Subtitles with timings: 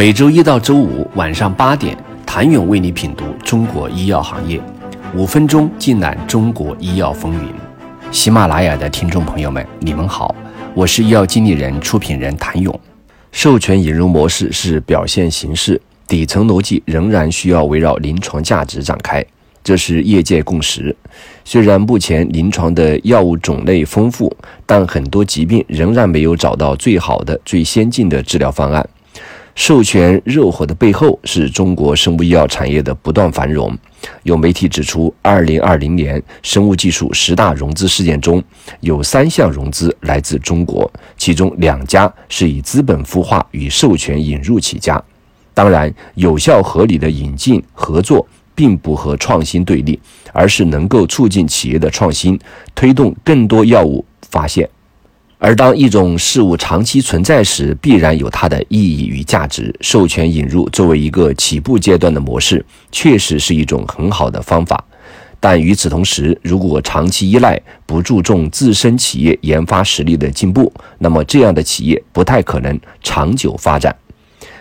[0.00, 4.58] 每周一到周五晚上八点，谭勇为你品读中国医药行业，
[5.14, 7.52] 五分钟尽览中国医药风云。
[8.10, 10.34] 喜马拉雅的听众朋友们，你们好，
[10.72, 12.80] 我是医药经理人、出品人谭勇。
[13.30, 15.78] 授权引入模式是表现形式，
[16.08, 19.22] 底层逻辑仍然需要围绕临床价值展开，
[19.62, 20.96] 这是业界共识。
[21.44, 28.88] 虽然目前临床的药物种类丰富，但很多疾病仍然没有找到最好的、最先进的治疗方案。
[29.62, 33.76] 授权热火的背后是中国生物医药产业的不断繁荣。
[34.22, 38.42] 有媒体指出，二零二零年生物技术十大融资事件中
[38.80, 44.98] 有三项融资来自中国，其中两家是以资本孵化与授权引入起家。
[45.52, 50.00] 当然，有效合理的引进合作并不和创新对立，
[50.32, 52.40] 而是能够促进企业的创新，
[52.74, 54.66] 推动更多药物发现。
[55.42, 59.74] 而当一种事物长期存在时，必然有它的意义与价值。
[59.80, 64.84] 授权引入作为一个起步阶段的模式，确实是一种很好的方法。
[65.40, 73.96] 但与此同时，如果长期依赖，不注重自身企业研发实力的进步，那么这样的企业不太可能长久发展。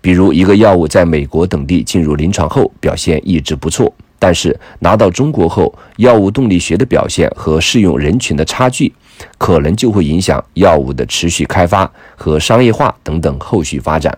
[0.00, 3.92] 比如，一个药物在美国等地进入临床后，表现一直不错。
[4.20, 8.92] 但是拿到中国后，药物动力学的表现和适用人群的差距，
[9.38, 14.16] 可能就会影响药物的持续开发和商业化等等后续发展。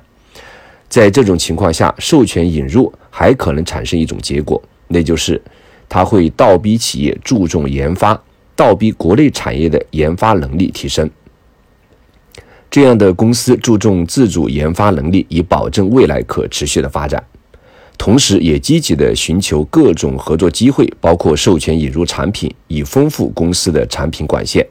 [0.88, 5.40] 在这种情况下，授权引入还可能产生一种结果，那就是
[5.88, 8.20] 它会倒逼企业注重研发，
[8.56, 11.08] 倒逼国内产业的研发能力提升。
[12.68, 17.22] 这样的公司注重自主研发能力，以保证未来可持续的发展。
[18.02, 24.66] 同时，也积极地寻求各种合作机会，包括授权引入产品，以丰富公司的产品管线。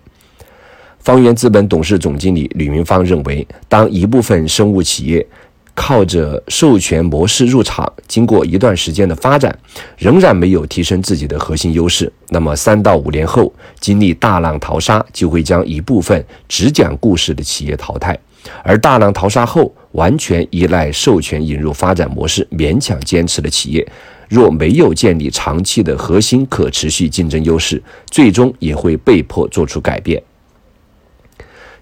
[0.99, 5.25] 方圆资本董事总经理吕明芳认为，当一部分生物企业
[5.73, 9.57] 靠着授权模式入场，经过一段时间的发展，
[9.97, 18.19] 仍然没有提升自己的核心优势，那么三到五年后，经历大浪淘沙，就会将一部分只讲故事的企业淘汰。
[18.63, 23.87] 而大浪淘沙后，完全依赖授权引入发展模式勉强坚持的企业，
[24.29, 30.21] 若没有建立长期的核心可持续竞争优势，最终也会被迫做出改变。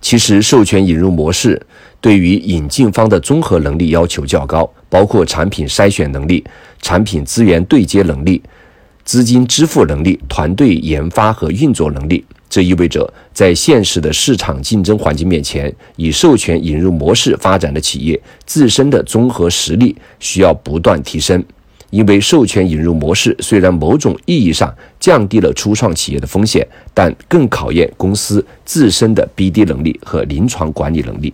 [0.02, 1.62] 其实，授权引入模式
[2.00, 6.44] 对于引进方的综合能力要求较高，包括产品筛选能力、
[6.82, 8.42] 产品资源对接能力、
[9.04, 12.26] 资金支付能力、团队研发和运作能力。
[12.50, 21.44] 这意味着，在现实的市场竞争环境面前，以授权引入模式发展的企业自身的综合实力需要不断提升。
[21.92, 31.34] 因为授权引入模式虽然某种意义上降低了初创企业的风险，但更考验公司自身的 BD 能力和临床管理能力。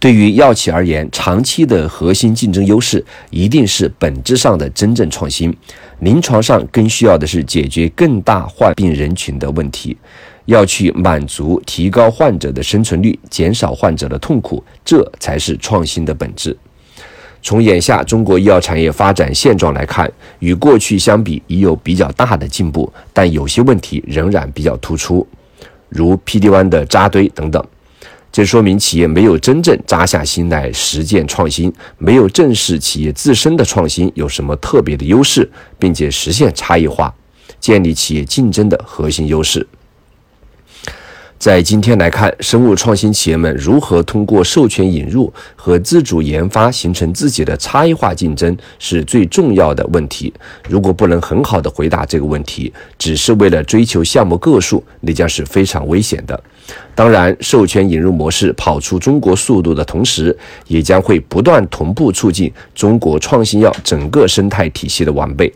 [0.00, 5.54] 对于药企而言，长期的核心竞争优势一定是本质上的真正创新。
[5.98, 9.94] 临床上更需要的是解决更大患病人群的问题，
[10.46, 16.56] 要去满足、提高患者的生存率，减少患者的痛苦，这才是创新的本质。
[17.42, 25.26] 从眼下中国医药产业发展现状来看，与过去相比已有比较大的进步，但有些问题仍然比较突出，
[25.90, 27.62] 如 PD-1 的扎堆等等。
[28.32, 37.12] 这说明企业没有真正扎下心来实践创新，没有正视企业自身的创新有什么特别的优势，并且实现差异化，
[37.58, 39.66] 建立企业竞争的核心优势。
[41.40, 50.32] 在今天来看，生物创新企业们如何通过授权引入和自主研发形成自己的差异化竞争，是最重要的问题。
[50.68, 56.40] 如果不能很好的回答这个问题，只是为了追求项目个数，那将是非常危险的。
[56.94, 60.36] 当然，授权引入模式跑出中国速度的同时，
[60.66, 65.52] 也将会不断同步促进中国创新药整个生态体系的完备。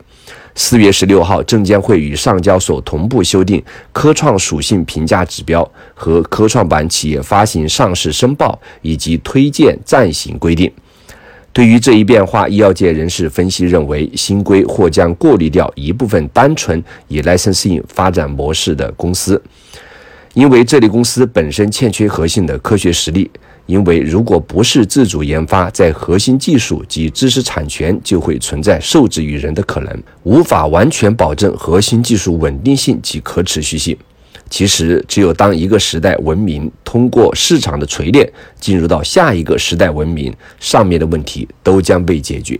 [0.55, 3.61] 四月十六号，证监会与上交所同步修订
[3.91, 10.71] 科创属性评价指标和科创板企业发行上市申报以及推荐暂行规定。
[11.51, 19.41] 对于这一变化，医药界人士分析认为，新规或将过滤掉一部分单纯以 licensing 发展模式的公司，
[20.35, 23.29] 因为这类公司本身欠缺核心的科学实力。
[23.67, 33.97] 因为如果不是自主研发，在核心技术及知识产权就会存在受制于人的可能，无法完全保证核心技术稳定性及可持续性。
[34.51, 42.59] 其实，只有当一个时代文明通过市场的锤炼进入到下一个时代文明，上面的问题都将被解决。